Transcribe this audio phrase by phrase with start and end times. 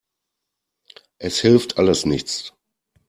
[1.19, 2.53] Es hilft alles nichts.